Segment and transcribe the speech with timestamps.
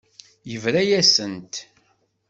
[0.51, 1.53] Yebra-yasent.